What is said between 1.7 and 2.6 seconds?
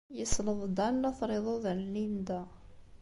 n Linda.